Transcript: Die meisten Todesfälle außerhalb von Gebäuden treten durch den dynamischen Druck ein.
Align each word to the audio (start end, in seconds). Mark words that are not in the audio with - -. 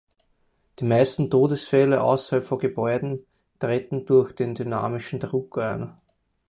Die 0.79 0.83
meisten 0.83 1.29
Todesfälle 1.29 2.01
außerhalb 2.01 2.43
von 2.43 2.57
Gebäuden 2.57 3.23
treten 3.59 4.07
durch 4.07 4.31
den 4.31 4.55
dynamischen 4.55 5.19
Druck 5.19 5.59
ein. 5.59 5.95